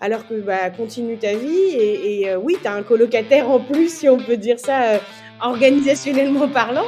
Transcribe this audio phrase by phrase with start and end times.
[0.00, 1.74] alors que bah, continue ta vie.
[1.76, 5.00] Et, oui, tu as un colocataire en plus, si on peut dire ça,
[5.40, 6.86] organisationnellement parlant.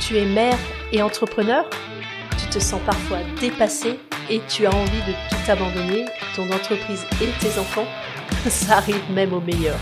[0.00, 0.58] Tu es mère
[0.92, 1.68] et entrepreneur
[2.38, 3.98] Tu te sens parfois dépassée
[4.30, 6.04] et tu as envie de tout abandonner,
[6.34, 7.86] ton entreprise et tes enfants
[8.48, 9.76] Ça arrive même au meilleur.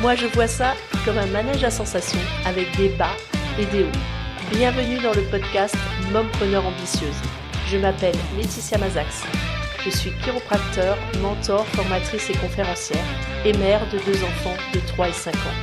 [0.00, 3.16] Moi, je vois ça comme un manège à sensations avec des bas
[3.58, 4.52] et des hauts.
[4.52, 5.74] Bienvenue dans le podcast
[6.12, 7.20] Mompreneur ambitieuse.
[7.66, 9.24] Je m'appelle Laetitia Mazax.
[9.90, 13.04] Je suis chiropracteur, mentor, formatrice et conférencière
[13.46, 15.58] et mère de deux enfants de 3 et 5 ans.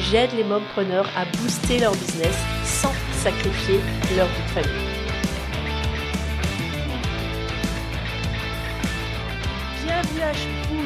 [0.00, 3.78] J'aide les mompreneurs à booster leur business sans sacrifier
[4.16, 4.88] leur vie de famille.
[9.84, 10.32] Bienvenue à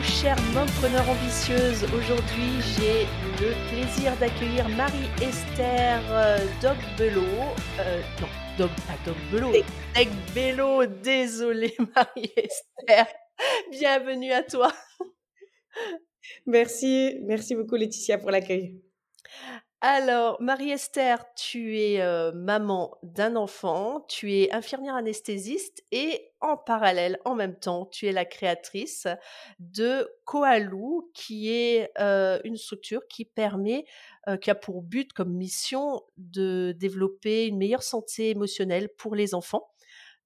[0.03, 1.85] vous, chers mompreneurs ambitieuses.
[1.95, 3.07] Aujourd'hui, j'ai
[3.41, 7.23] le plaisir d'accueillir Marie-Esther euh, Dogbelot.
[7.81, 9.53] Euh, non, Dog, pas Dogbelot.
[9.95, 13.07] Dogbelot, désolée Marie-Esther.
[13.71, 14.73] Bienvenue à toi.
[16.47, 18.81] Merci, merci beaucoup Laetitia pour l'accueil.
[19.85, 22.01] Alors, Marie-Esther, tu es
[22.35, 28.13] maman d'un enfant, tu es infirmière anesthésiste et en parallèle, en même temps, tu es
[28.13, 29.09] la créatrice
[29.59, 31.91] de Koalou, qui est
[32.45, 33.85] une structure qui permet,
[34.41, 39.69] qui a pour but comme mission de développer une meilleure santé émotionnelle pour les enfants.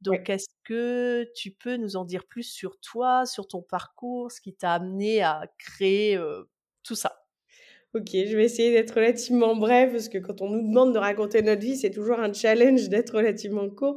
[0.02, 4.42] Donc, est-ce que tu peux nous en dire plus sur toi, sur ton parcours, ce
[4.42, 6.20] qui t'a amené à créer
[6.82, 7.25] tout ça?
[7.96, 11.40] Ok, je vais essayer d'être relativement bref parce que quand on nous demande de raconter
[11.40, 13.96] notre vie, c'est toujours un challenge d'être relativement court.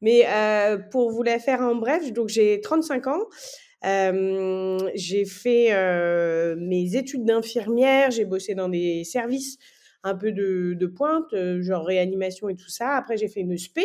[0.00, 3.26] Mais euh, pour vous la faire en bref, donc j'ai 35 ans.
[3.84, 9.58] Euh, j'ai fait euh, mes études d'infirmière, j'ai bossé dans des services
[10.02, 12.96] un peu de, de pointe, genre réanimation et tout ça.
[12.96, 13.84] Après, j'ai fait une SP,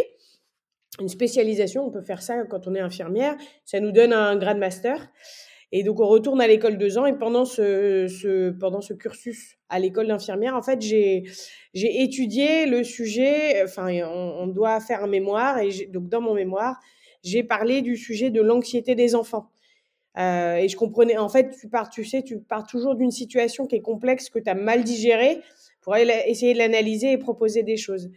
[1.01, 1.85] une spécialisation.
[1.85, 3.35] On peut faire ça quand on est infirmière.
[3.65, 5.09] Ça nous donne un grade master.
[5.71, 7.05] Et donc, on retourne à l'école deux ans.
[7.05, 11.23] Et pendant ce, pendant ce cursus à l'école d'infirmière, en fait, j'ai,
[11.73, 13.63] étudié le sujet.
[13.63, 15.59] Enfin, on, doit faire un mémoire.
[15.59, 16.79] Et donc, dans mon mémoire,
[17.23, 19.49] j'ai parlé du sujet de l'anxiété des enfants.
[20.17, 23.65] Euh, et je comprenais, en fait, tu pars, tu sais, tu pars toujours d'une situation
[23.65, 25.39] qui est complexe, que tu as mal digérée,
[25.81, 28.11] pour essayer de l'analyser et proposer des choses.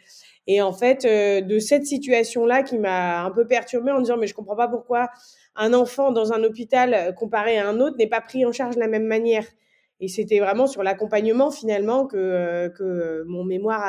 [0.47, 4.26] Et en fait, euh, de cette situation-là qui m'a un peu perturbée en disant, mais
[4.26, 5.09] je comprends pas pourquoi
[5.56, 8.75] un enfant dans un hôpital euh, comparé à un autre n'est pas pris en charge
[8.75, 9.47] de la même manière.
[10.00, 13.82] Et c'était vraiment sur l'accompagnement finalement que, euh, que mon mémoire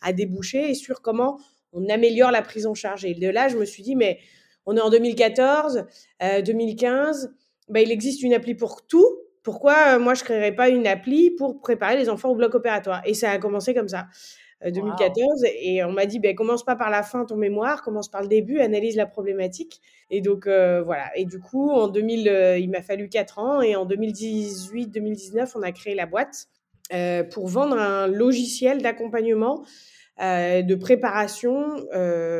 [0.00, 1.38] a, débouché et sur comment
[1.72, 3.04] on améliore la prise en charge.
[3.04, 4.18] Et de là, je me suis dit, mais
[4.64, 5.84] on est en 2014,
[6.44, 7.34] 2015,
[7.68, 9.18] bah, il existe une appli pour tout.
[9.42, 13.02] Pourquoi moi je créerais pas une appli pour préparer les enfants au bloc opératoire?
[13.04, 14.06] Et ça a commencé comme ça.
[14.64, 15.44] 2014.
[15.44, 18.22] Euh, et on m'a dit, ben, commence pas par la fin ton mémoire, commence par
[18.22, 19.80] le début, analyse la problématique.
[20.10, 21.10] Et donc, euh, voilà.
[21.16, 23.60] Et du coup, en 2000, euh, il m'a fallu 4 ans.
[23.60, 26.48] Et en 2018-2019, on a créé la boîte
[27.32, 29.64] pour vendre un logiciel d'accompagnement.
[30.18, 31.84] de préparation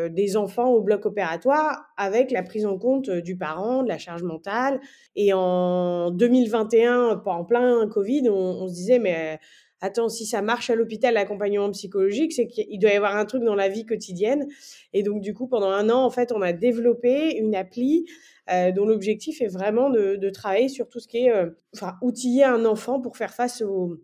[0.09, 4.23] des enfants au bloc opératoire avec la prise en compte du parent, de la charge
[4.23, 4.81] mentale.
[5.17, 9.41] Et en 2021, en plein Covid, on, on se disait, mais
[9.81, 13.43] attends, si ça marche à l'hôpital, l'accompagnement psychologique, c'est qu'il doit y avoir un truc
[13.43, 14.47] dans la vie quotidienne.
[14.93, 18.07] Et donc, du coup, pendant un an, en fait, on a développé une appli
[18.51, 22.45] euh, dont l'objectif est vraiment de, travailler sur tout ce qui est, euh, enfin, outiller
[22.45, 23.99] un enfant pour faire face aux,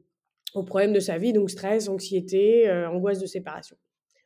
[0.66, 3.76] problèmes de sa vie, donc stress, anxiété, euh, angoisse de séparation.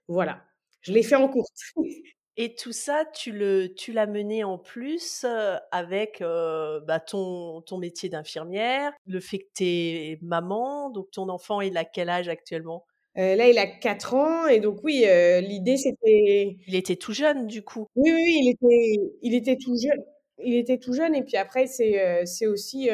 [0.08, 0.42] Voilà.
[0.80, 1.56] Je l'ai fait en courte.
[2.38, 5.24] Et tout ça, tu le, tu l'as mené en plus
[5.72, 11.62] avec bah, ton, ton métier d'infirmière, le fait que tu es maman, donc ton enfant,
[11.62, 12.84] il a quel âge actuellement?
[13.16, 15.06] Là, il a 4 ans, et donc oui,
[15.40, 16.58] l'idée c'était.
[16.66, 17.86] Il était tout jeune, du coup.
[17.96, 20.04] Oui, oui, il était, il était tout jeune.
[20.38, 22.90] Il était tout jeune, et puis après, c'est, c'est aussi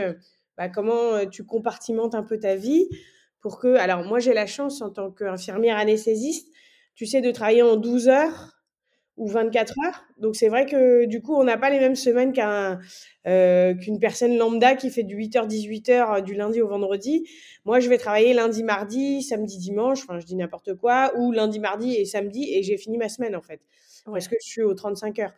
[0.57, 2.89] bah, comment tu compartimentes un peu ta vie
[3.41, 3.75] pour que.
[3.75, 6.49] Alors, moi, j'ai la chance en tant qu'infirmière anesthésiste,
[6.95, 8.52] tu sais, de travailler en 12 heures
[9.17, 10.05] ou 24 heures.
[10.19, 12.81] Donc c'est vrai que du coup, on n'a pas les mêmes semaines qu'un
[13.27, 17.29] euh, qu'une personne lambda qui fait du 8h 18h euh, du lundi au vendredi.
[17.65, 21.61] Moi, je vais travailler lundi, mardi, samedi, dimanche, enfin je dis n'importe quoi ou lundi,
[21.61, 23.61] mardi et samedi et j'ai fini ma semaine en fait
[24.07, 25.33] parce que je suis aux 35 heures.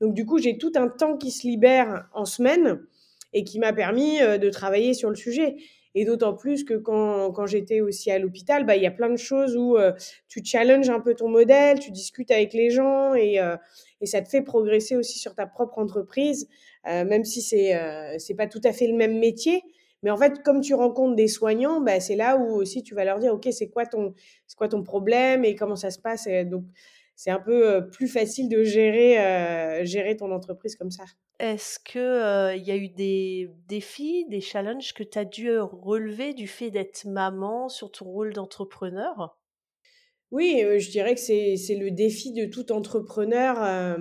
[0.00, 2.80] Donc du coup, j'ai tout un temps qui se libère en semaine
[3.32, 5.56] et qui m'a permis euh, de travailler sur le sujet.
[5.94, 9.10] Et d'autant plus que quand, quand j'étais aussi à l'hôpital, bah, il y a plein
[9.10, 9.92] de choses où euh,
[10.28, 13.56] tu challenges un peu ton modèle, tu discutes avec les gens et, euh,
[14.00, 16.48] et ça te fait progresser aussi sur ta propre entreprise,
[16.88, 19.62] euh, même si c'est euh, c'est pas tout à fait le même métier.
[20.02, 23.04] Mais en fait, comme tu rencontres des soignants, bah, c'est là où aussi tu vas
[23.04, 24.14] leur dire, OK, c'est quoi ton,
[24.46, 26.26] c'est quoi ton problème et comment ça se passe.
[26.26, 26.64] Et donc,
[27.20, 31.04] c'est un peu plus facile de gérer, gérer ton entreprise comme ça.
[31.38, 36.32] Est-ce que il y a eu des défis, des challenges que tu as dû relever
[36.32, 39.38] du fait d'être maman sur ton rôle d'entrepreneur?
[40.30, 43.98] Oui, je dirais que c'est le défi de tout entrepreneur.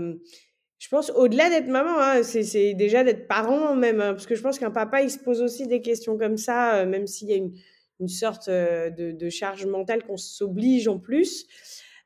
[0.77, 4.41] je pense au-delà d'être maman, hein, c'est déjà d'être parent même, hein, parce que je
[4.41, 7.35] pense qu'un papa il se pose aussi des questions comme ça, même s'il y a
[7.35, 7.51] une,
[7.99, 11.45] une sorte de, de, charge mentale qu'on s'oblige en plus.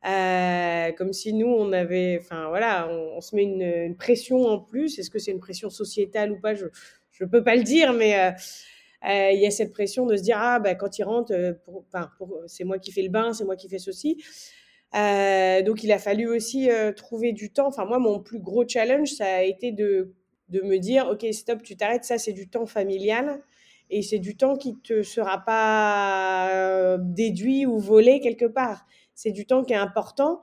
[0.05, 4.99] Euh, comme si nous, on avait, enfin voilà, on, se met une, pression en plus.
[4.99, 6.55] Est-ce que c'est une pression sociétale ou pas?
[6.55, 6.65] Je
[7.21, 8.31] ne peux pas le dire, mais euh,
[9.07, 11.33] euh, il y a cette pression de se dire ah bah quand il rentre,
[12.47, 14.17] c'est moi qui fais le bain, c'est moi qui fais ceci.
[14.93, 17.67] donc il a fallu aussi trouver du temps.
[17.67, 20.13] Enfin moi, mon plus gros challenge, ça a été de
[20.51, 23.41] me dire ok stop, tu t'arrêtes, ça c'est du temps familial
[23.89, 28.85] et c'est du temps qui te sera pas déduit ou volé quelque part
[29.15, 30.41] c'est du temps qui est important,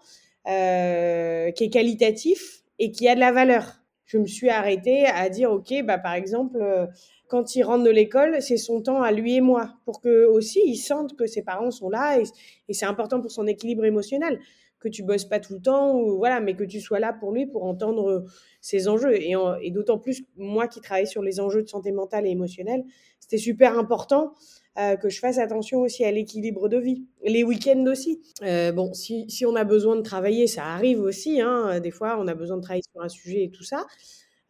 [0.49, 3.83] euh, qui est qualitatif et qui a de la valeur.
[4.07, 6.87] Je me suis arrêtée à dire, OK, bah, par exemple, euh,
[7.29, 10.61] quand il rentre de l'école, c'est son temps à lui et moi, pour que aussi
[10.67, 12.25] il sente que ses parents sont là et,
[12.73, 14.41] c'est important pour son équilibre émotionnel
[14.81, 17.33] que tu bosses pas tout le temps ou voilà, mais que tu sois là pour
[17.33, 18.25] lui pour entendre
[18.63, 19.15] ses enjeux.
[19.15, 22.85] Et, et d'autant plus moi qui travaille sur les enjeux de santé mentale et émotionnelle,
[23.21, 24.33] c'était super important
[24.79, 27.05] euh, que je fasse attention aussi à l'équilibre de vie.
[27.25, 28.21] Les week-ends aussi.
[28.43, 31.41] Euh, bon, si, on a besoin de travailler, ça arrive aussi.
[31.41, 33.85] Hein, des fois, on a besoin de travailler sur un sujet et tout ça.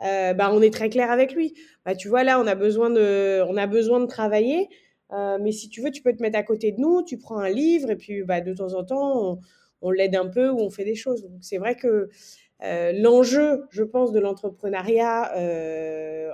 [0.03, 1.55] Euh, bah, on est très clair avec lui.
[1.87, 4.69] Bah, tu vois, là, on a besoin de, on a besoin de travailler.
[5.11, 7.49] mais si tu veux, tu peux te mettre à côté de nous, tu prends un
[7.49, 9.41] livre et puis bah, de temps en temps,
[9.81, 11.23] on, l'aide un peu ou on fait des choses.
[11.23, 12.11] Donc c'est vrai que
[12.61, 15.33] l'enjeu, je pense, de l'entrepreneuriat,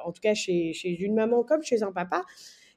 [0.05, 2.25] en tout cas chez, chez, une maman comme chez un papa,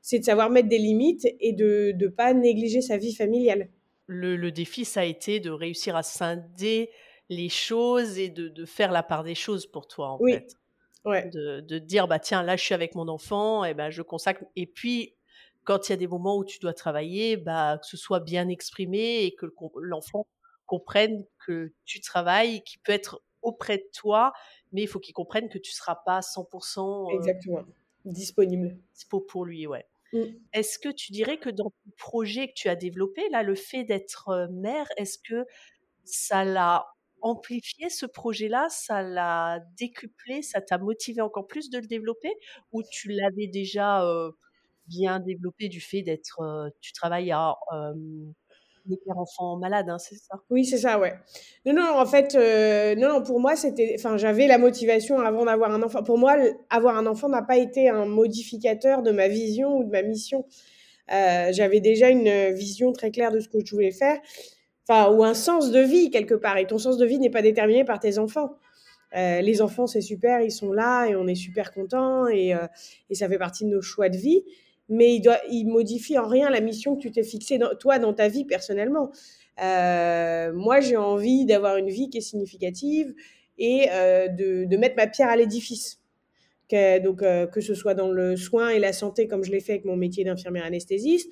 [0.10, 3.70] c'est de savoir mettre des limites et de ne pas négliger sa vie familiale.
[4.08, 6.90] Le, défi, ça a été de réussir à scinder
[7.30, 10.34] les choses et de, faire la part des choses pour toi, en oui.
[10.34, 10.56] fait.
[11.06, 11.30] Ouais.
[11.30, 14.44] De, de, dire, bah tiens, là, je suis avec mon enfant, et ben je consacre.
[14.56, 15.14] Et puis,
[15.64, 18.50] quand il y a des moments où tu dois travailler, bah, que ce soit bien
[18.50, 19.46] exprimé et que
[19.80, 20.26] l'enfant
[20.66, 24.34] comprenne que tu travailles, qu'il peut être auprès de toi,
[24.72, 27.64] mais il faut qu'il comprenne que tu ne seras pas 100% Exactement.
[28.06, 28.76] disponible.
[28.96, 29.86] Dispo pour lui, ouais.
[30.14, 30.24] Mmh.
[30.54, 33.84] Est-ce que tu dirais que dans le projet que tu as développé, là, le fait
[33.84, 35.46] d'être mère, est-ce que
[36.06, 36.88] ça l'a
[37.22, 42.32] amplifié ce projet-là, ça l'a décuplé, ça t'a motivé encore plus de le développer?
[42.74, 44.04] Ou tu l'avais déjà
[44.88, 47.58] bien développé du fait d'être, tu travailles à
[48.90, 50.42] les pères enfants malades, hein, c'est ça?
[50.50, 51.14] Oui, c'est ça, ouais.
[51.66, 55.46] Non, non, en fait, euh, non, non, pour moi, c'était, enfin, j'avais la motivation avant
[55.46, 56.04] d'avoir un enfant.
[56.04, 56.36] Pour moi,
[56.70, 60.46] avoir un enfant n'a pas été un modificateur de ma vision ou de ma mission.
[61.12, 64.20] Euh, j'avais déjà une vision très claire de ce que je voulais faire,
[64.88, 66.58] enfin, ou un sens de vie quelque part.
[66.58, 68.56] Et ton sens de vie n'est pas déterminé par tes enfants.
[69.16, 72.54] Euh, les enfants, c'est super, ils sont là et on est super contents et
[73.12, 74.44] ça fait partie de nos choix de vie
[74.90, 78.28] mais il, doit, modifie en rien la mission que tu t'es fixée, toi, dans ta
[78.28, 79.12] vie personnellement.
[79.62, 83.14] Euh, moi, j'ai envie d'avoir une vie qui est significative
[83.58, 86.00] et euh, de, mettre ma pierre à l'édifice.
[86.70, 89.60] Que, donc, euh, que ce soit dans le soin et la santé, comme je l'ai
[89.60, 91.32] fait avec mon métier d'infirmière anesthésiste,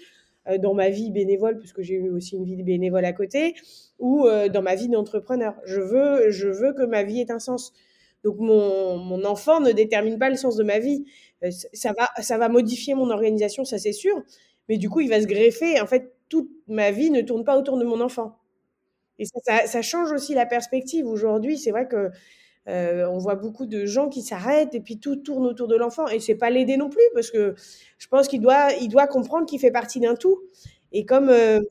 [0.62, 3.54] dans ma vie bénévole, puisque j'ai eu aussi une vie bénévole à côté,
[4.00, 5.56] ou dans ma vie d'entrepreneur.
[5.66, 7.74] Je veux que ma vie ait un sens.
[8.24, 11.06] Donc, mon, enfant ne détermine pas le sens de ma vie.
[11.44, 14.22] Euh, ça va, ça va modifier mon organisation, ça c'est sûr.
[14.70, 15.80] Mais du coup, il va se greffer.
[15.80, 18.38] En fait, toute ma vie ne tourne pas autour de mon enfant.
[19.20, 21.08] Et ça, ça, change aussi la perspective.
[21.08, 22.12] Aujourd'hui, c'est vrai que
[22.68, 26.08] euh, on voit beaucoup de gens qui s'arrêtent et puis tout tourne autour de l'enfant.
[26.08, 27.56] Et c'est pas l'aider non plus parce que
[27.98, 30.40] je pense qu'il doit, il doit comprendre qu'il fait partie d'un tout.
[30.92, 31.62] Et comme, euh,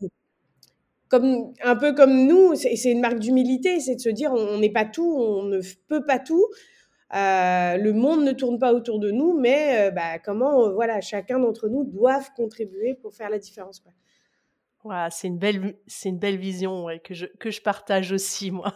[1.09, 4.73] comme un peu comme nous, c'est une marque d'humilité, c'est de se dire on n'est
[4.73, 6.47] pas tout, on ne peut pas tout.
[7.15, 11.01] Euh, le monde ne tourne pas autour de nous, mais euh, bah, comment euh, voilà,
[11.01, 13.79] chacun d'entre nous doivent contribuer pour faire la différence.
[13.79, 13.93] Quoi.
[14.85, 18.51] Voilà, c'est une belle, c'est une belle vision ouais, que je que je partage aussi
[18.53, 18.73] moi,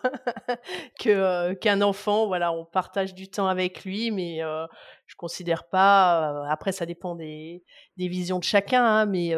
[0.98, 4.66] que qu'un enfant, voilà, on partage du temps avec lui, mais euh,
[5.06, 6.44] je considère pas.
[6.50, 7.62] après, ça dépend des,
[7.96, 9.34] des visions de chacun, hein, mais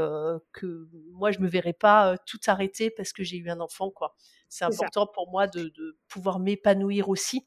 [0.52, 4.14] que moi, je me verrais pas tout arrêter parce que j'ai eu un enfant, quoi.
[4.48, 7.46] C'est important pour moi de, de pouvoir m'épanouir aussi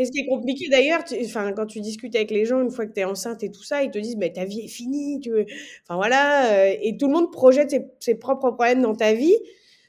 [0.00, 2.86] et ce qui est compliqué d'ailleurs, enfin, quand tu discutes avec les gens une fois
[2.86, 5.30] que tu es enceinte et tout ça, ils te disent ta vie est finie, tu
[5.30, 5.44] veux...
[5.82, 9.36] enfin voilà, euh, et tout le monde projette ses, propres problèmes dans ta vie.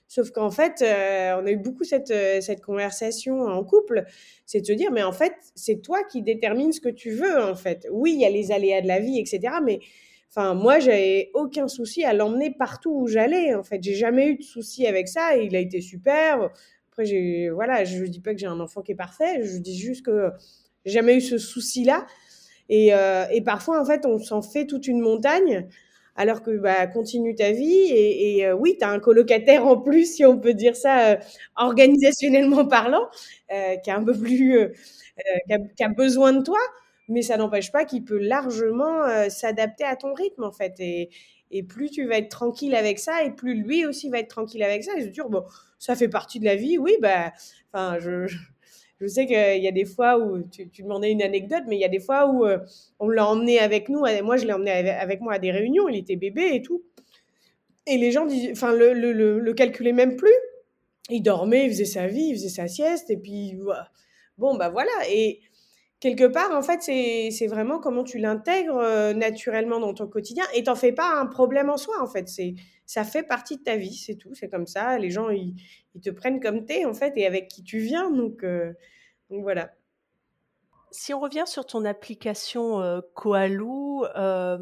[0.09, 4.03] Sauf qu'en fait, euh, on a eu beaucoup cette, euh, cette conversation en couple,
[4.45, 7.41] c'est de se dire mais en fait, c'est toi qui détermines ce que tu veux
[7.41, 7.87] en fait.
[7.89, 9.39] Oui, il y a les aléas de la vie, etc.
[9.63, 9.79] Mais
[10.29, 13.55] enfin, moi, j'avais aucun souci à l'emmener partout où j'allais.
[13.55, 15.37] En fait, j'ai jamais eu de souci avec ça.
[15.37, 16.49] il a été super
[17.01, 19.43] Après, j'ai, voilà, je dis pas que j'ai un enfant qui est parfait.
[19.43, 20.29] Je dis juste que
[20.85, 22.05] j'ai jamais eu ce souci-là.
[22.69, 25.67] Et, euh, et parfois, en fait, on s'en fait toute une montagne
[26.15, 30.15] alors que bah, continue ta vie et, euh, oui, tu as un colocataire en plus,
[30.15, 31.17] si on peut dire ça, euh,
[31.55, 33.09] organisationnellement parlant,
[33.83, 34.71] qui, a un peu plus,
[35.77, 36.59] qui, a, besoin de toi,
[37.07, 40.75] mais ça n'empêche pas qu'il peut largement s'adapter à ton rythme en fait.
[40.79, 41.09] Et,
[41.51, 44.63] et, plus tu vas être tranquille avec ça, et plus lui aussi va être tranquille
[44.63, 44.93] avec ça.
[44.97, 45.43] Et veux dire, bon,
[45.79, 47.33] ça fait partie de la vie, oui, bah,
[47.71, 48.27] enfin, je,
[49.01, 51.85] je sais qu'il y a des fois où tu, demandais une anecdote, mais il y
[51.85, 52.59] a des fois où euh,
[52.99, 54.03] on l'a emmené avec nous.
[54.23, 55.89] Moi, je l'ai emmené avec moi à des réunions.
[55.89, 56.83] Il était bébé et tout.
[57.87, 60.35] Et les gens disaient, enfin, le, le, le, le, calculaient même plus.
[61.09, 63.09] Il dormait, il faisait sa vie, il faisait sa sieste.
[63.09, 63.57] Et puis,
[64.37, 64.91] bon, bah voilà.
[65.09, 65.41] Et
[66.01, 70.43] quelque part, en fait, c'est vraiment comment tu l'intègres euh, naturellement dans ton quotidien.
[70.53, 72.27] Et t'en fais pas un problème en soi, en fait.
[72.27, 72.55] C'est
[72.91, 74.35] ça fait partie de ta vie, c'est tout.
[74.35, 74.97] C'est comme ça.
[74.97, 75.55] Les gens, ils,
[76.03, 78.11] te prennent comme t'es, en fait, et avec qui tu viens.
[78.11, 78.73] Donc, euh,
[79.29, 79.71] voilà.
[80.91, 84.57] Si on revient sur ton application euh, euh,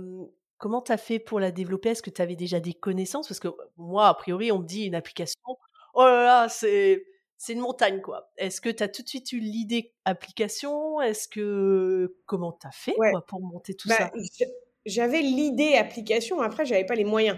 [0.60, 1.90] comment tu as fait pour la développer?
[1.90, 3.28] Est-ce que tu avais déjà des connaissances?
[3.28, 5.42] Parce que moi, a priori, on me dit une application,
[5.96, 7.04] oh là là, c'est,
[7.40, 8.32] c'est une montagne, quoi.
[8.38, 11.02] Est-ce que tu as tout de suite eu l'idée application?
[11.02, 12.18] Est-ce que.
[12.26, 13.12] Comment tu as fait ouais.
[13.12, 14.12] quoi, pour monter tout bah, ça?
[14.86, 17.38] J'avais l'idée application, après, j'avais pas les moyens.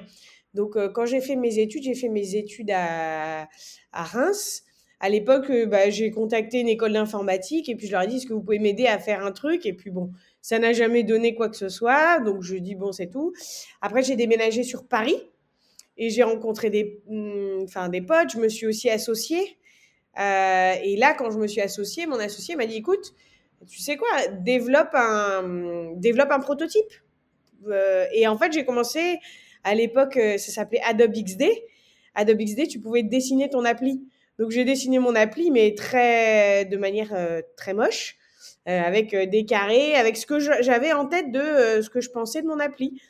[0.53, 3.48] Donc, euh, quand j'ai fait mes études, j'ai fait mes études à,
[3.93, 4.63] à Reims
[5.01, 8.17] à l'époque, euh, bah, j'ai contacté une école d'informatique et puis je leur ai dit
[8.17, 9.65] est-ce que vous pouvez m'aider à faire un truc?
[9.65, 12.91] Et puis bon, ça n'a jamais donné quoi que ce soit, donc je dis bon,
[12.91, 13.34] c'est tout.
[13.81, 15.17] Après, j'ai déménagé sur Paris
[15.98, 18.31] et j'ai rencontré des, mmh, enfin, des potes.
[18.34, 19.58] Je me suis aussi associée.
[20.20, 23.13] Euh, et là, quand je me suis associée, mon associé m'a dit écoute,
[23.68, 26.91] tu sais quoi, développe un, prototype.
[27.68, 29.20] Euh, et en fait, j'ai commencé
[29.63, 31.46] à l'époque, ça s'appelait Adobe XD.
[32.15, 34.01] Adobe XD, tu pouvais dessiner ton appli.
[34.39, 38.18] Donc j'ai dessiné mon appli, mais très de manière euh, très moche,
[38.68, 42.01] euh, avec euh, des carrés, avec ce que j'avais en tête de euh, ce que
[42.01, 43.01] je pensais de mon appli.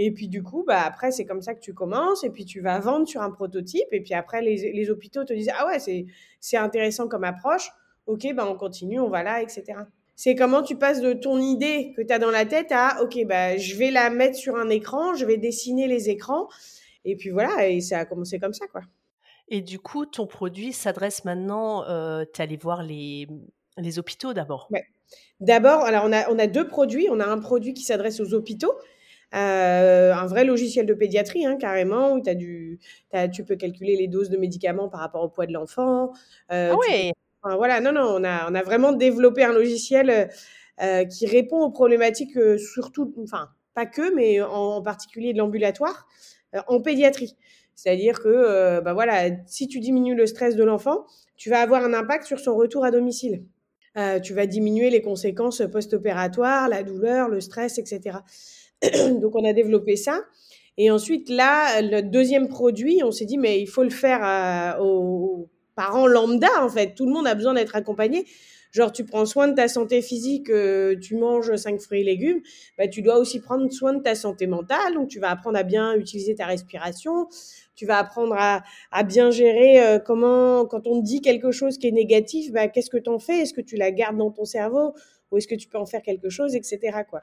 [0.00, 2.60] Et puis du coup, bah après c'est comme ça que tu commences, et puis tu
[2.60, 6.06] vas vendre sur un prototype, et puis après les, les hôpitaux te disent ah ouais
[6.40, 7.70] c'est intéressant comme approche,
[8.06, 9.64] ok bah on continue, on va là, etc.
[10.14, 13.26] C'est comment tu passes de ton idée que tu as dans la tête à ok
[13.26, 16.48] bah je vais la mettre sur un écran, je vais dessiner les écrans,
[17.04, 18.82] et puis voilà, et ça a commencé comme ça quoi.
[19.50, 23.26] Et du coup, ton produit s'adresse maintenant, euh, tu es allé voir les,
[23.78, 24.68] les hôpitaux d'abord?
[24.70, 24.84] Ouais.
[25.40, 27.08] D'abord, alors on a, on a deux produits.
[27.10, 28.74] On a un produit qui s'adresse aux hôpitaux,
[29.34, 32.78] euh, un vrai logiciel de pédiatrie, hein, carrément, où as du,
[33.12, 36.12] as, tu peux calculer les doses de médicaments par rapport au poids de l'enfant.
[36.50, 40.30] Euh, ah peux, enfin, Voilà, non, non, on a, on a vraiment développé un logiciel
[40.80, 46.06] euh, qui répond aux problématiques, surtout, enfin, pas que, mais en, en particulier de l'ambulatoire,
[46.66, 47.36] en pédiatrie.
[47.74, 51.04] C'est-à-dire que, bah voilà, si tu diminues le stress de l'enfant,
[51.36, 53.44] tu vas avoir un impact sur son retour à domicile.
[54.22, 58.18] Tu vas diminuer les conséquences post-opératoires, la douleur, le stress, etc.
[59.20, 60.24] Donc, on a développé ça.
[60.76, 64.80] Et ensuite, là, le deuxième produit, on s'est dit, mais il faut le faire à,
[64.80, 66.94] aux parents lambda, en fait.
[66.94, 68.26] Tout le monde a besoin d'être accompagné.
[68.70, 72.40] Genre, tu prends soin de ta santé physique, euh, tu manges cinq fruits et légumes,
[72.76, 74.94] bah, tu dois aussi prendre soin de ta santé mentale.
[74.94, 77.28] Donc, tu vas apprendre à bien utiliser ta respiration,
[77.74, 78.62] tu vas apprendre à,
[79.04, 82.98] bien gérer euh, comment, quand on dit quelque chose qui est négatif, bah, qu'est-ce que
[82.98, 83.38] tu en fais?
[83.38, 84.94] Est-ce que tu la gardes dans ton cerveau?
[85.30, 86.78] Ou est-ce que tu peux en faire quelque chose, etc.
[87.08, 87.22] Quoi.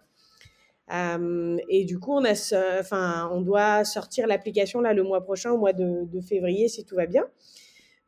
[0.93, 2.33] Euh, et du coup, on, a,
[2.79, 6.85] enfin, on doit sortir l'application là le mois prochain, au mois de, de février, si
[6.85, 7.25] tout va bien.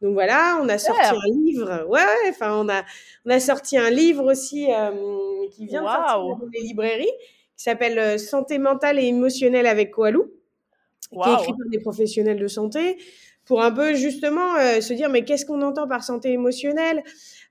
[0.01, 1.17] Donc voilà, on a sorti ouais.
[1.17, 1.86] un livre.
[1.89, 2.84] Ouais, enfin, on a,
[3.25, 4.91] on a sorti un livre aussi euh,
[5.55, 5.88] qui vient wow.
[5.88, 7.05] de sortir dans les librairies,
[7.55, 10.31] qui s'appelle euh, Santé mentale et émotionnelle avec Koalou,
[11.12, 11.24] wow.
[11.24, 12.98] qui est écrit par des professionnels de santé,
[13.46, 17.03] pour un peu justement euh, se dire, mais qu'est-ce qu'on entend par santé émotionnelle?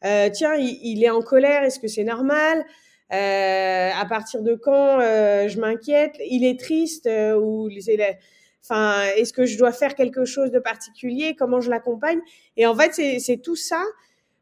[0.02, 2.64] Tiens, il, il, est en colère, est-ce que c'est normal?
[3.12, 6.16] Euh, À partir de quand je m'inquiète?
[6.28, 7.08] Il est triste
[7.38, 8.18] ou c'est
[8.68, 11.36] Enfin, est-ce que je dois faire quelque chose de particulier?
[11.38, 12.18] Comment je l'accompagne?
[12.56, 13.80] Et en fait, c'est tout ça.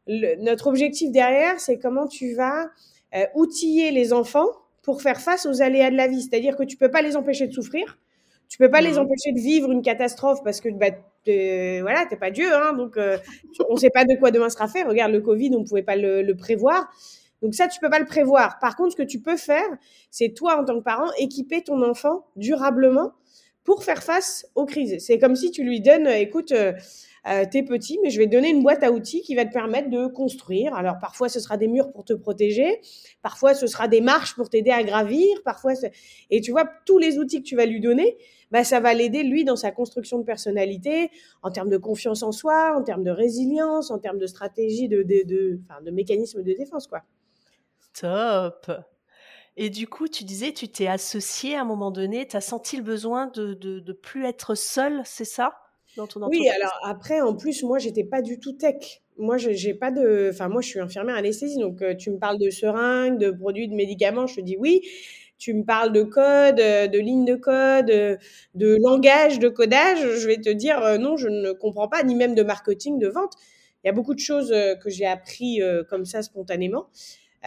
[0.07, 2.69] Le, notre objectif derrière, c'est comment tu vas
[3.15, 4.47] euh, outiller les enfants
[4.81, 6.21] pour faire face aux aléas de la vie.
[6.23, 7.97] C'est-à-dire que tu peux pas les empêcher de souffrir,
[8.49, 8.85] tu peux pas mmh.
[8.85, 10.91] les empêcher de vivre une catastrophe parce que bah,
[11.23, 13.17] t'es, voilà, t'es pas Dieu, hein, donc euh,
[13.69, 14.83] on sait pas de quoi demain sera fait.
[14.83, 16.91] Regarde le Covid, on pouvait pas le, le prévoir.
[17.41, 18.59] Donc ça, tu peux pas le prévoir.
[18.59, 19.67] Par contre, ce que tu peux faire,
[20.11, 23.13] c'est toi, en tant que parent, équiper ton enfant durablement
[23.63, 25.03] pour faire face aux crises.
[25.05, 26.71] C'est comme si tu lui donnes, écoute, euh,
[27.27, 29.51] euh, t'es petit, mais je vais te donner une boîte à outils qui va te
[29.51, 30.75] permettre de construire.
[30.75, 32.79] Alors parfois ce sera des murs pour te protéger,
[33.23, 35.73] parfois ce sera des marches pour t'aider à gravir, parfois
[36.29, 38.15] et tu vois tous les outils que tu vas lui donner,
[38.51, 41.09] bah ça va l'aider lui dans sa construction de personnalité,
[41.41, 45.01] en termes de confiance en soi, en termes de résilience, en termes de stratégie, de
[45.01, 47.01] de, de, enfin, de mécanisme de défense quoi.
[47.99, 48.71] Top.
[49.57, 52.75] Et du coup, tu disais, tu t'es associé à un moment donné, tu as senti
[52.75, 55.55] le besoin de, de, de plus être seul, c'est ça?
[55.95, 59.01] Dans ton Oui, alors après, en plus, moi, j'étais pas du tout tech.
[59.17, 60.29] Moi, j'ai pas de.
[60.33, 63.69] Enfin, moi, je suis infirmière anesthésie, donc euh, tu me parles de seringues, de produits,
[63.69, 64.81] de médicaments, je te dis oui.
[65.37, 68.17] Tu me parles de code, euh, de lignes de code, euh,
[68.55, 72.35] de langage, de codage, je vais te dire non, je ne comprends pas, ni même
[72.35, 73.33] de marketing, de vente.
[73.83, 75.59] Il y a beaucoup de choses que j'ai appris
[75.89, 76.87] comme ça spontanément.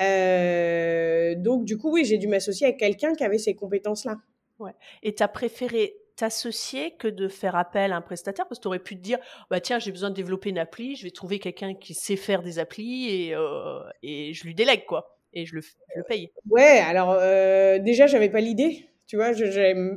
[0.00, 4.16] Euh, donc, du coup, oui, j'ai dû m'associer avec quelqu'un qui avait ces compétences-là.
[4.58, 4.72] Ouais.
[5.02, 8.46] Et tu as préféré t'associer que de faire appel à un prestataire?
[8.48, 9.18] Parce que tu aurais pu te dire
[9.50, 12.42] bah tiens j'ai besoin de développer une appli je vais trouver quelqu'un qui sait faire
[12.42, 16.32] des applis et, euh, et je lui délègue quoi et je le, je le paye
[16.50, 19.96] ouais alors euh, déjà j'avais pas l'idée tu vois je,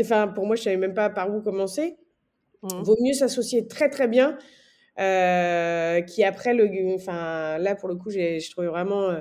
[0.00, 1.98] enfin pour moi je savais même pas par où commencer
[2.62, 2.82] mmh.
[2.82, 4.38] vaut mieux s'associer très très bien
[5.00, 6.52] euh, qui après
[6.94, 9.20] enfin là pour le coup, je trouvais vraiment euh,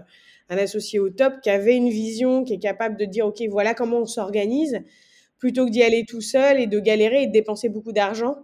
[0.49, 3.73] un associé au top qui avait une vision, qui est capable de dire ok voilà
[3.73, 4.81] comment on s'organise,
[5.37, 8.35] plutôt que d'y aller tout seul et de galérer et de dépenser beaucoup d'argent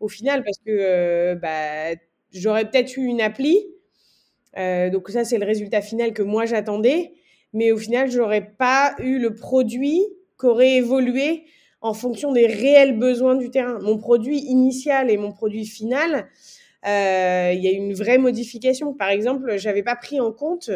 [0.00, 1.94] au final parce que euh, bah,
[2.32, 3.66] j'aurais peut-être eu une appli.
[4.56, 7.12] donc ça c'est le résultat final que moi j'attendais,
[7.52, 10.02] mais au final j'aurais pas eu le produit
[10.36, 11.44] qu'aurait évolué
[11.82, 13.78] en fonction des réels besoins du terrain.
[13.80, 16.28] Mon produit initial et mon produit final,
[16.84, 18.94] il y a une vraie modification.
[18.94, 20.70] Par exemple, j'avais pas pris en compte.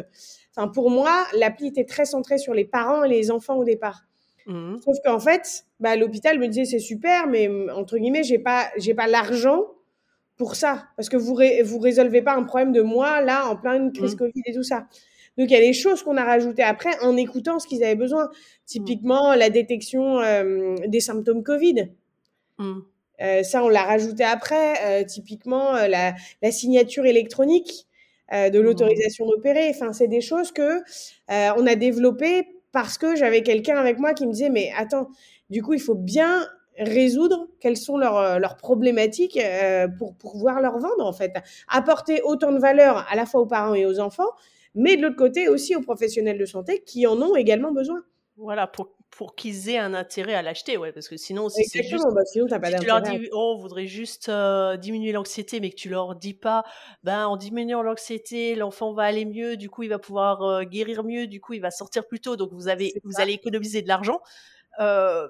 [0.56, 4.04] Enfin, pour moi, l'appli était très centrée sur les parents et les enfants au départ.
[4.46, 4.76] Mmh.
[4.84, 8.94] Sauf qu'en fait, bah, l'hôpital me disait c'est super, mais entre guillemets, j'ai pas, j'ai
[8.94, 9.64] pas l'argent
[10.36, 13.56] pour ça, parce que vous ré vous résolvez pas un problème de moi là en
[13.56, 14.18] pleine crise mmh.
[14.18, 14.86] Covid et tout ça.
[15.38, 17.94] Donc il y a des choses qu'on a rajoutées après en écoutant ce qu'ils avaient
[17.94, 18.30] besoin.
[18.66, 21.90] Typiquement la détection euh, des symptômes Covid.
[23.20, 24.74] Euh, ça, on l'a rajouté après.
[24.84, 27.86] Euh, typiquement, euh, la, la, signature électronique
[28.32, 28.62] de mmh.
[28.62, 29.68] l'autorisation d'opérer.
[29.70, 30.80] Enfin, c'est des choses que
[31.28, 35.08] on a développées parce que j'avais quelqu'un avec moi qui me disait mais attends,
[35.50, 39.38] du coup, il faut bien résoudre quelles sont leurs, leurs problématiques
[39.98, 41.32] pour, pour pouvoir leur vendre en fait,
[41.68, 44.30] apporter autant de valeur à la fois aux parents et aux enfants,
[44.74, 48.02] mais de l'autre côté aussi aux professionnels de santé qui en ont également besoin.
[48.36, 51.84] Voilà, pour pour qu'ils aient un intérêt à l'acheter, ouais, parce que sinon, si c'est
[51.84, 55.60] juste, bah, sinon, pas si tu leur dis, oh, on voudrait juste euh, diminuer l'anxiété,
[55.60, 56.64] mais que tu leur dis pas,
[57.04, 61.04] ben, en diminuant l'anxiété, l'enfant va aller mieux, du coup, il va pouvoir euh, guérir
[61.04, 63.88] mieux, du coup, il va sortir plus tôt, donc vous avez, vous allez économiser de
[63.88, 64.20] l'argent.
[64.80, 65.28] Euh,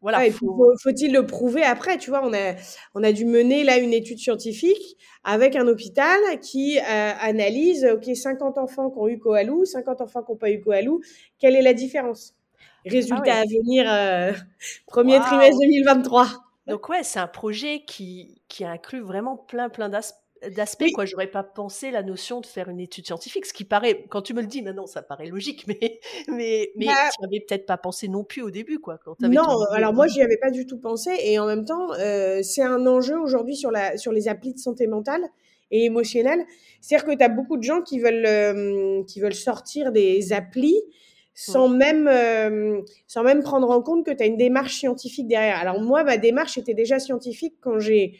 [0.00, 0.28] voilà.
[0.32, 0.74] faut...
[0.96, 2.54] il le prouver après Tu vois, on a,
[2.94, 8.58] on a dû mener là une étude scientifique avec un hôpital qui analyse, ok, 50
[8.58, 11.00] enfants qui ont eu Coalou, 50 enfants qui n'ont pas eu Coalou,
[11.38, 12.34] quelle est la différence?
[12.86, 14.32] Résultat ah à venir, euh,
[14.86, 16.28] premier trimestre 2023.
[16.66, 20.90] Donc ouais, c'est un projet qui, qui inclut vraiment plein plein d'aspects.
[20.94, 21.04] quoi.
[21.04, 24.34] J'aurais pas pensé la notion de faire une étude scientifique, ce qui paraît, quand tu
[24.34, 27.76] me le dis maintenant, ça paraît logique, mais mais mais bah tu n'avais peut-être pas
[27.76, 28.98] pensé non plus au début, quoi.
[29.04, 32.40] Quand non, alors moi j'y avais pas du tout pensé, et en même temps, euh,
[32.42, 35.22] c'est un enjeu aujourd'hui sur la sur les applis de santé mentale
[35.70, 36.44] et émotionnelle.
[36.80, 40.80] C'est-à-dire que tu as beaucoup de gens qui veulent euh, qui veulent sortir des applis
[41.40, 45.56] sans même euh, sans même prendre en compte que tu as une démarche scientifique derrière.
[45.56, 48.18] Alors moi, ma démarche était déjà scientifique quand j'ai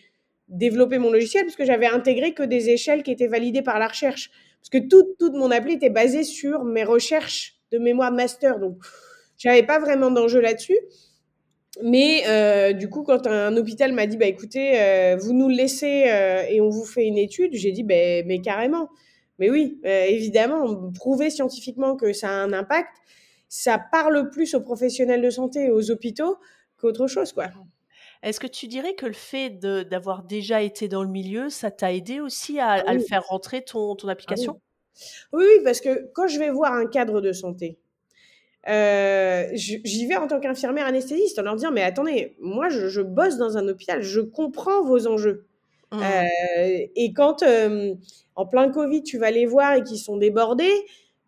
[0.48, 4.30] développé mon logiciel, puisque j'avais intégré que des échelles qui étaient validées par la recherche.
[4.60, 8.58] Parce que toute, toute mon appli était basée sur mes recherches de mémoire master.
[8.58, 8.76] Donc,
[9.38, 10.78] j'avais pas vraiment d'enjeu là-dessus.
[11.82, 15.54] Mais euh, du coup, quand un hôpital m'a dit, bah écoutez, euh, vous nous le
[15.54, 18.88] laissez euh, et on vous fait une étude, j'ai dit, bah, mais carrément.
[19.40, 22.90] Mais oui, euh, évidemment, prouver scientifiquement que ça a un impact,
[23.48, 26.36] ça parle plus aux professionnels de santé et aux hôpitaux
[26.76, 27.46] qu'autre chose, quoi.
[28.22, 31.92] Est-ce que tu dirais que le fait d'avoir déjà été dans le milieu, ça t'a
[31.92, 34.60] aidé aussi à, ah le faire rentrer ton, ton ah application?
[35.32, 35.44] Oui.
[35.44, 35.64] oui.
[35.64, 37.78] parce que quand je vais voir un cadre de santé,
[38.68, 43.00] euh, j'y vais en tant qu'infirmière anesthésiste en leur disant mais attendez, moi je, je,
[43.00, 45.46] bosse dans un hôpital, je comprends vos enjeux.
[45.92, 46.02] Mmh.
[46.02, 47.42] Euh, et quand
[48.36, 50.72] en plein Covid, tu vas les voir et qu'ils sont débordés,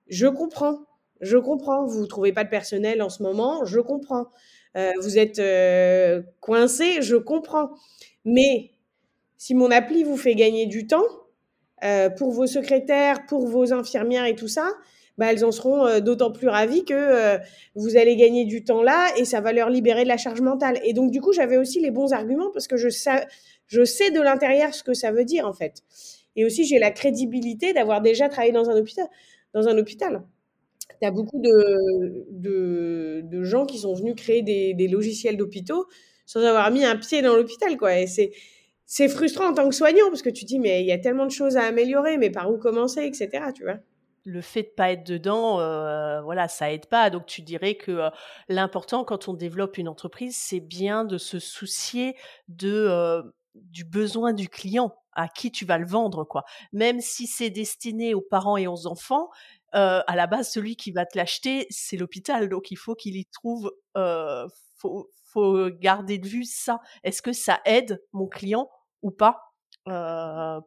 [0.08, 0.80] je comprends.
[1.20, 1.86] Je comprends.
[1.86, 4.26] Vous ne trouvez pas de personnel en ce moment, je comprends.
[4.76, 7.70] Euh, vous êtes euh, coincé, je comprends.
[8.24, 8.70] Mais
[9.36, 11.04] si mon appli vous fait gagner du temps
[12.16, 14.68] pour vos secrétaires, pour vos infirmières et tout ça,
[15.18, 17.38] bah, elles en seront d'autant plus ravies que
[17.74, 20.78] vous allez gagner du temps là et ça va leur libérer de la charge mentale.
[20.84, 22.88] Et donc, du coup, j'avais aussi les bons arguments parce que je,
[23.72, 25.82] je sais de l'intérieur ce que ça veut dire, en fait.
[26.36, 29.06] Et aussi, j'ai la crédibilité d'avoir déjà travaillé dans un hôpital.
[29.54, 30.22] Dans un hôpital.
[31.00, 35.86] A beaucoup de, de, gens qui sont venus créer des, logiciels d'hôpitaux
[36.26, 37.98] sans avoir mis un pied dans l'hôpital, quoi.
[37.98, 38.30] Et c'est,
[38.84, 41.26] c'est frustrant en tant que soignant parce que tu dis, mais il y a tellement
[41.26, 43.78] de choses à améliorer, mais par où commencer, etc., tu vois
[44.24, 47.10] le fait de pas être dedans, euh, voilà, ça aide pas.
[47.10, 48.10] Donc tu dirais que euh,
[48.48, 52.14] l'important quand on développe une entreprise, c'est bien de se soucier
[52.48, 53.22] de euh,
[53.54, 56.44] du besoin du client à qui tu vas le vendre, quoi.
[56.72, 59.28] Même si c'est destiné aux parents et aux enfants,
[59.72, 62.48] à la base, celui qui va te l'acheter, c'est l'hôpital.
[62.48, 63.72] Donc il faut qu'il y trouve,
[64.76, 66.80] faut, faut garder de vue ça.
[67.04, 68.70] Est-ce que ça aide mon client
[69.02, 69.40] ou pas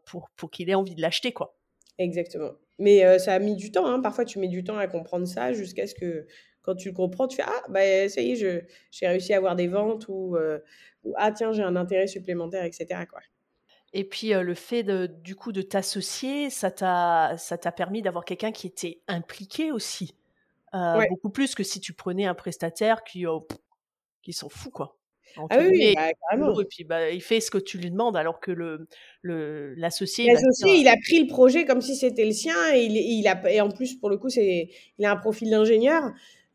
[0.05, 1.57] pour pour qu'il ait envie de l'acheter, quoi?
[1.97, 2.51] Exactement.
[2.77, 3.87] Mais ça a mis du temps.
[3.87, 4.01] Hein.
[4.01, 6.27] Parfois, tu mets du temps à comprendre ça jusqu'à ce que,
[6.65, 8.35] quand tu le comprends, tu fais Ah, bah, ça y est,
[8.91, 10.37] j'ai réussi à avoir des ventes ou,
[11.03, 13.05] ou Ah, tiens, j'ai un intérêt supplémentaire, etc.
[13.09, 13.21] Quoi.
[13.93, 18.67] Et puis, le fait de, du coup de t'associer, ça t'a permis d'avoir quelqu'un qui
[18.67, 20.15] était impliqué aussi.
[21.09, 23.25] Beaucoup plus que si tu prenais un prestataire qui,
[24.21, 24.97] qui s'en fout, quoi.
[25.49, 26.59] Ah oui, bah, carrément.
[26.59, 28.87] Et puis bah, il fait ce que tu lui demandes, alors que le
[29.75, 30.31] l'associé.
[30.31, 33.51] L'associé, il a pris le projet comme si c'était le sien, et il, il a
[33.51, 36.03] et en plus pour le coup c'est il a un profil d'ingénieur,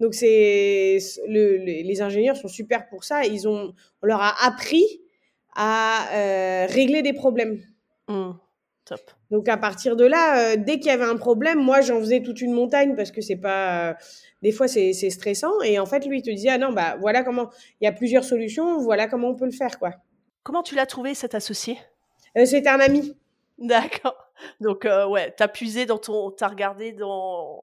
[0.01, 3.25] donc c'est le, les ingénieurs sont super pour ça.
[3.25, 4.85] Ils ont on leur a appris
[5.55, 7.61] à euh, régler des problèmes.
[8.09, 8.31] Mmh.
[8.87, 9.01] Top.
[9.31, 12.23] Donc à partir de là, euh, dès qu'il y avait un problème, moi j'en faisais
[12.23, 13.95] toute une montagne parce que c'est pas, euh,
[14.43, 15.61] des fois c'est stressant.
[15.63, 17.93] Et en fait lui il te disait ah non bah voilà comment, il y a
[17.93, 19.93] plusieurs solutions, voilà comment on peut le faire quoi.
[20.43, 21.79] Comment tu l'as trouvé cet associé?
[22.47, 23.17] C'était un ami.
[23.59, 24.17] D'accord.
[24.61, 27.63] Donc ouais, t'as puisé dans ton, t'as regardé dans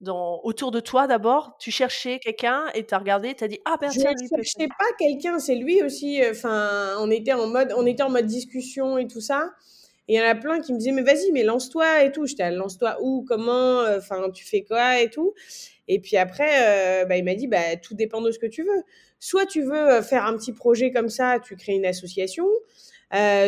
[0.00, 3.90] dans, autour de toi d'abord Tu cherchais quelqu'un et t'as regardé, t'as dit ah ben
[3.90, 6.20] je ne cherchais pas quelqu'un, c'est lui aussi.
[6.30, 9.52] Enfin, on était en mode, on était en mode discussion et tout ça.
[10.08, 12.26] Et il y en a plein qui me disaient, mais vas-y, mais lance-toi et tout.
[12.26, 15.34] J'étais, lance-toi où, comment, euh, enfin, tu fais quoi et tout?
[15.88, 18.62] Et puis après, euh, bah, il m'a dit, bah, tout dépend de ce que tu
[18.62, 18.82] veux.
[19.18, 22.46] Soit tu veux euh, faire un petit projet comme ça, tu crées une association.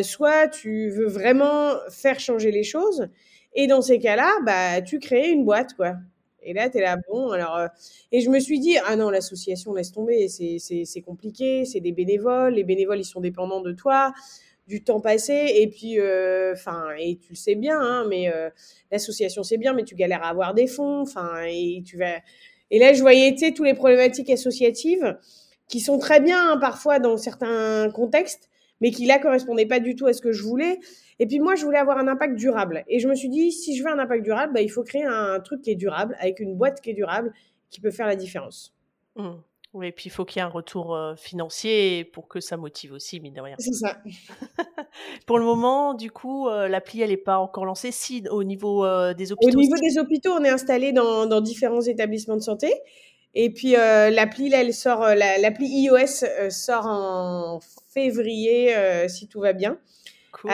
[0.02, 3.08] soit tu veux vraiment faire changer les choses.
[3.54, 5.94] Et dans ces cas-là, bah, tu crées une boîte, quoi.
[6.42, 7.68] Et là, tu es là, bon, alors.
[8.12, 12.54] et je me suis dit, ah non, l'association, laisse tomber, c'est compliqué, c'est des bénévoles,
[12.54, 14.12] les bénévoles, ils sont dépendants de toi
[14.68, 18.50] du temps passé et puis euh, enfin et tu le sais bien hein, mais euh,
[18.92, 22.16] l'association c'est bien mais tu galères à avoir des fonds enfin et tu vas
[22.70, 25.16] et là je voyais tu sais tous les problématiques associatives
[25.68, 29.94] qui sont très bien hein, parfois dans certains contextes mais qui là correspondaient pas du
[29.94, 30.78] tout à ce que je voulais
[31.18, 33.76] et puis moi je voulais avoir un impact durable et je me suis dit si
[33.76, 36.40] je veux un impact durable bah, il faut créer un truc qui est durable avec
[36.40, 37.32] une boîte qui est durable
[37.70, 38.74] qui peut faire la différence
[39.16, 39.30] mmh.
[39.74, 42.92] Oui, et puis il faut qu'il y ait un retour financier pour que ça motive
[42.92, 43.54] aussi, mine de rien.
[43.58, 43.98] C'est ça.
[45.26, 47.92] pour le moment, du coup, l'appli, elle n'est pas encore lancée.
[47.92, 49.58] Si, au niveau des hôpitaux.
[49.58, 52.72] Au niveau des hôpitaux, on est installé dans, dans différents établissements de santé.
[53.40, 58.74] Et puis l'appli, là, elle sort, l'appli iOS sort en février,
[59.08, 59.78] si tout va bien.
[60.32, 60.50] Cool.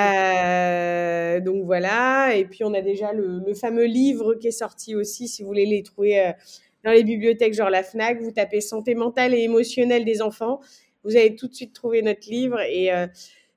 [1.42, 2.34] donc voilà.
[2.34, 5.48] Et puis on a déjà le, le, fameux livre qui est sorti aussi, si vous
[5.48, 6.34] voulez les trouver
[6.84, 10.60] dans les bibliothèques, genre la FNAC, vous tapez santé mentale et émotionnelle des enfants,
[11.02, 13.06] vous allez tout de suite trouver notre livre et euh,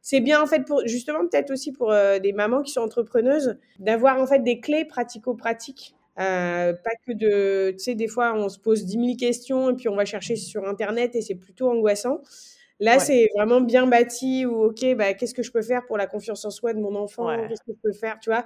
[0.01, 3.57] c'est bien en fait pour justement peut-être aussi pour euh, des mamans qui sont entrepreneuses
[3.79, 5.95] d'avoir en fait des clés pratico-pratiques.
[6.19, 9.73] Euh, pas que de, tu sais, des fois on se pose 10 000 questions et
[9.75, 12.21] puis on va chercher sur internet et c'est plutôt angoissant.
[12.79, 16.07] Là, c'est vraiment bien bâti ou ok, bah, qu'est-ce que je peux faire pour la
[16.07, 17.27] confiance en soi de mon enfant?
[17.47, 18.45] Qu'est-ce que je peux faire, tu vois?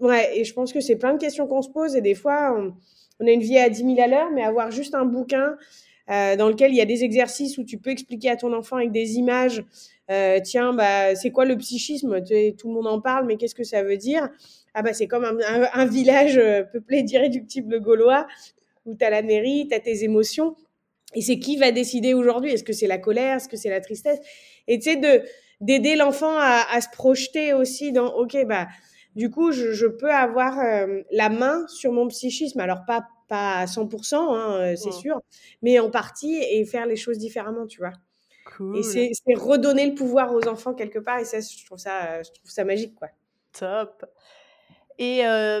[0.00, 2.54] Ouais, et je pense que c'est plein de questions qu'on se pose et des fois,
[2.58, 2.74] on,
[3.20, 5.56] on a une vie à 10 000 à l'heure, mais avoir juste un bouquin
[6.10, 8.76] euh, dans lequel il y a des exercices où tu peux expliquer à ton enfant
[8.76, 9.64] avec des images,
[10.10, 12.22] euh, tiens, bah, c'est quoi le psychisme?
[12.22, 14.28] Tout le monde en parle, mais qu'est-ce que ça veut dire?
[14.74, 18.26] Ah bah c'est comme un, village euh, peuplé d'irréductibles gaulois,
[18.86, 20.56] où tu as la mairie, tu as tes émotions,
[21.14, 22.52] et c'est qui va décider aujourd'hui?
[22.52, 23.36] Est-ce que c'est la colère?
[23.36, 24.18] Est-ce que c'est la tristesse?
[24.68, 25.22] Et tu sais, de,
[25.60, 28.66] d'aider l'enfant à, à, se projeter aussi dans, ok, bah
[29.14, 32.60] du coup, je, peux avoir euh, la main sur mon psychisme.
[32.60, 35.20] Alors, pas, pas à 100%, hein, euh, c'est sûr,
[35.60, 37.92] mais en partie et faire les choses différemment, tu vois.
[38.56, 38.78] Cool.
[38.78, 41.18] Et c'est redonner le pouvoir aux enfants quelque part.
[41.18, 43.08] Et ça, je trouve ça, je trouve ça magique, quoi.
[43.52, 44.04] Top.
[44.98, 45.60] Et euh,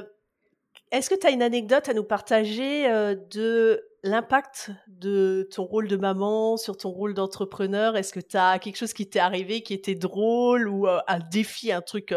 [0.90, 2.88] est-ce que tu as une anecdote à nous partager
[3.30, 7.96] de l'impact de ton rôle de maman sur ton rôle d'entrepreneur?
[7.96, 11.70] Est-ce que tu as quelque chose qui t'est arrivé qui était drôle ou un défi,
[11.70, 12.14] un truc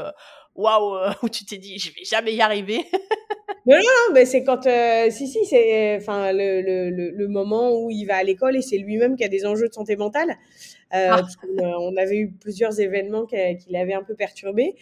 [0.55, 2.85] waouh, où tu t'es dit, je vais jamais y arriver
[3.67, 4.61] Non, non, non, mais c'est quand,
[5.09, 8.77] si, si, c'est, enfin, le, le, le, moment où il va à l'école et c'est
[8.77, 10.37] lui-même qui a des enjeux de santé mentale.
[10.93, 11.17] Euh, ah.
[11.17, 14.75] parce qu'on avait eu plusieurs événements qui, qui l'avaient un peu perturbé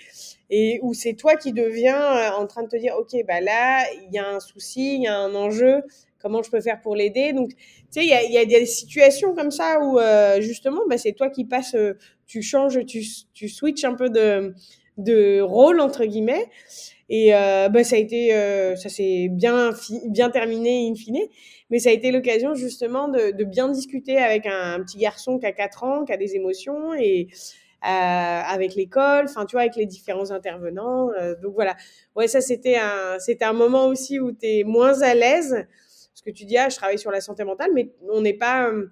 [0.49, 4.13] et où c'est toi qui deviens en train de te dire, ok, bah là, il
[4.13, 5.81] y a un souci, il y a un enjeu,
[6.21, 7.31] comment je peux faire pour l'aider?
[7.31, 7.55] Donc, tu
[7.89, 11.13] sais, il y a, y a, des situations comme ça où euh, justement, bah, c'est
[11.13, 11.93] toi qui passes, euh,
[12.27, 13.01] tu changes, tu,
[13.33, 14.53] tu switches un peu de,
[14.97, 16.49] de rôle entre guillemets.
[17.09, 19.71] Et euh, bah, ça a été, euh, ça s'est bien,
[20.07, 21.19] bien terminé in fine.
[21.69, 25.45] Mais ça a été l'occasion justement de, de, bien discuter avec un, petit garçon qui
[25.45, 27.27] a 4 ans, qui a des émotions et
[27.83, 31.09] euh, avec l'école, enfin tu vois, avec les différents intervenants.
[31.19, 31.75] Euh, donc voilà,
[32.15, 35.65] ouais, ça c'était un, c'était un moment aussi où tu es moins à l'aise
[36.23, 38.87] que tu dis, ah, je travaille sur la santé mentale, mais on n'est pas, euh,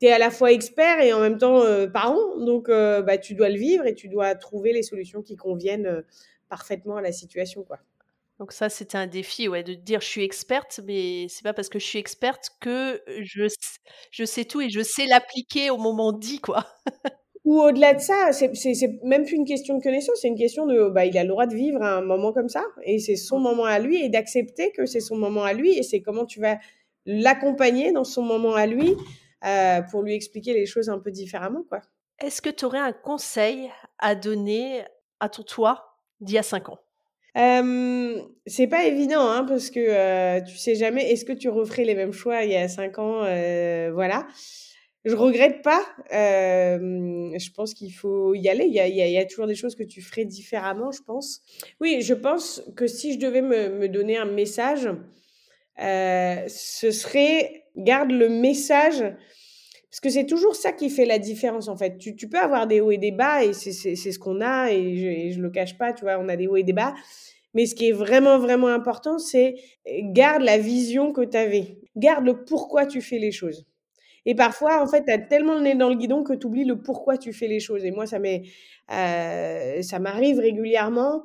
[0.00, 3.18] tu es à la fois expert et en même temps euh, parent, donc euh, bah,
[3.18, 6.04] tu dois le vivre et tu dois trouver les solutions qui conviennent
[6.48, 7.78] parfaitement à la situation, quoi.
[8.38, 11.70] Donc ça, c'était un défi, ouais, de dire je suis experte, mais c'est pas parce
[11.70, 13.46] que je suis experte que je,
[14.10, 16.66] je sais tout et je sais l'appliquer au moment dit, quoi.
[17.46, 18.50] Ou au-delà de ça, c'est
[19.04, 21.46] même plus une question de connaissance, c'est une question de, bah, il a le droit
[21.46, 24.84] de vivre un moment comme ça, et c'est son moment à lui, et d'accepter que
[24.84, 26.58] c'est son moment à lui, et c'est comment tu vas
[27.06, 28.96] l'accompagner dans son moment à lui
[29.44, 31.80] euh, pour lui expliquer les choses un peu différemment, quoi.
[32.18, 34.82] Est-ce que tu aurais un conseil à donner
[35.20, 36.78] à ton toi d'il y a cinq ans?
[37.36, 41.84] Euh, c'est pas évident, hein, parce que euh, tu sais jamais, est-ce que tu referais
[41.84, 44.26] les mêmes choix il y a cinq ans euh, Voilà
[45.04, 45.86] je regrette pas.
[46.10, 48.64] Je pense qu'il faut y aller.
[48.64, 51.42] Il y, a, il, y a, toujours des choses que tu ferais différemment, je pense.
[51.80, 54.88] Oui, je pense que si je devais me, me donner un message,
[55.78, 59.00] ce serait garde le message.
[59.90, 61.96] Parce que c'est toujours ça qui fait la différence, en fait.
[61.98, 65.36] Tu, peux avoir des hauts et des bas, et c'est ce qu'on a, et je,
[65.36, 66.94] je le cache pas, tu vois, on a des hauts et des bas.
[67.54, 69.54] Mais ce qui est vraiment, vraiment important, c'est
[70.12, 71.78] garde la vision que tu avais.
[71.96, 73.64] Garde le pourquoi tu fais les choses.
[74.26, 76.64] Et parfois, en fait, tu as tellement le nez dans le guidon que tu oublies
[76.64, 77.84] le pourquoi tu fais les choses.
[77.84, 81.22] Et moi, ça euh, ça m'arrive régulièrement.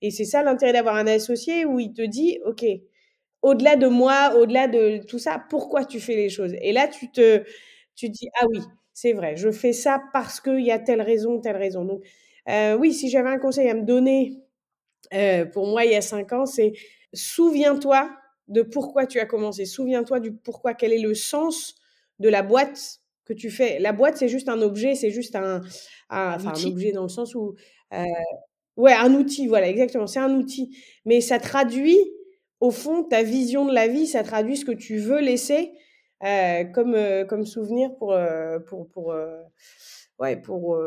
[0.00, 2.64] Et c'est ça l'intérêt d'avoir un associé où il te dit, OK,
[3.42, 6.54] au-delà de moi, au-delà de tout ça, pourquoi tu fais les choses?
[6.60, 7.44] Et là, tu te,
[7.96, 8.60] tu dis, ah oui,
[8.92, 11.84] c'est vrai, je fais ça parce qu'il y a telle raison, telle raison.
[11.84, 12.02] Donc,
[12.48, 14.42] euh, oui, si j'avais un conseil à me donner,
[15.14, 16.72] euh, pour moi, il y a cinq ans, c'est
[17.14, 18.10] souviens-toi
[18.48, 19.64] de pourquoi tu as commencé.
[19.64, 21.76] Souviens-toi du pourquoi, quel est le sens
[22.18, 23.78] de la boîte que tu fais.
[23.78, 25.60] La boîte, c'est juste un objet, c'est juste un,
[26.10, 27.54] enfin, un objet dans le sens où,
[27.94, 28.04] euh,
[28.76, 30.76] ouais, un outil, voilà, exactement, c'est un outil.
[31.04, 31.98] Mais ça traduit,
[32.60, 35.72] au fond, ta vision de la vie, ça traduit ce que tu veux laisser
[36.24, 39.14] euh, comme, euh, comme souvenir pour, euh, pour, pour,
[40.18, 40.78] ouais, pour,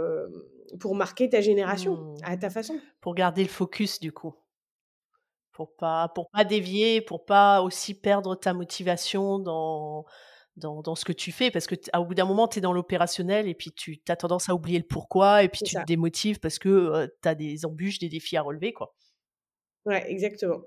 [0.80, 2.16] pour marquer ta génération mmh.
[2.24, 2.80] à ta façon.
[3.00, 4.36] Pour garder le focus, du coup.
[5.54, 10.06] Pour pas, pour pas dévier, pour pas aussi perdre ta motivation dans
[10.58, 12.74] dans, dans, ce que tu fais parce que au bout d'un moment tu es dans
[12.74, 16.42] l'opérationnel et puis tu as tendance à oublier le pourquoi et puis tu te démotives
[16.42, 18.94] parce que tu as des embûches, des défis à relever quoi.
[19.86, 20.62] Ouais, exactement.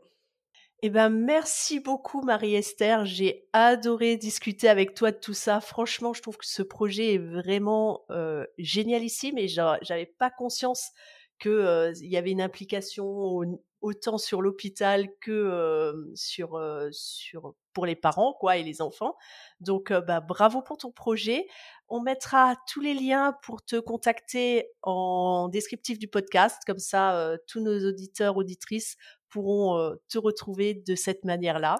[0.86, 5.62] Eh ben merci beaucoup Marie-Esther, j'ai adoré discuter avec toi de tout ça.
[5.62, 10.90] Franchement, je trouve que ce projet est vraiment euh, génialissime et j'avais pas conscience
[11.38, 13.46] que euh, y avait une implication au,
[13.80, 19.16] autant sur l'hôpital que euh, sur pour les parents quoi et les enfants.
[19.60, 21.46] Donc bah, bravo pour ton projet.
[21.88, 27.60] On mettra tous les liens pour te contacter en descriptif du podcast comme ça tous
[27.60, 28.96] nos auditeurs auditrices
[29.34, 31.76] pourront te retrouver de cette manière-là.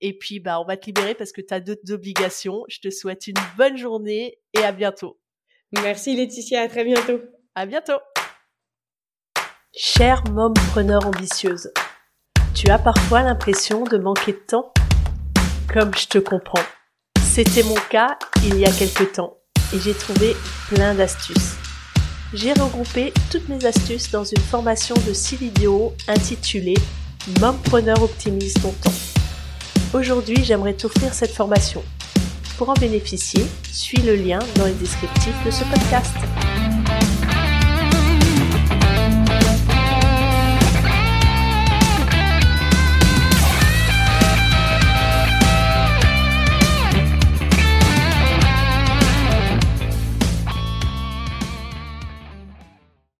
[0.00, 2.64] Et puis bah on va te libérer parce que tu as d'autres obligations.
[2.68, 5.18] Je te souhaite une bonne journée et à bientôt.
[5.72, 7.20] Merci Laetitia, à très bientôt.
[7.54, 7.98] À bientôt.
[9.74, 11.70] Chère mompreneur ambitieuse,
[12.54, 14.72] tu as parfois l'impression de manquer de temps
[15.72, 16.64] Comme je te comprends.
[17.22, 19.38] C'était mon cas il y a quelque temps
[19.74, 20.34] et j'ai trouvé
[20.68, 21.57] plein d'astuces.
[22.34, 26.76] J'ai regroupé toutes mes astuces dans une formation de 6 vidéos intitulée
[27.40, 28.92] Mompreneur optimise ton temps.
[29.94, 31.82] Aujourd'hui, j'aimerais t'offrir cette formation.
[32.58, 36.67] Pour en bénéficier, suis le lien dans les descriptifs de ce podcast.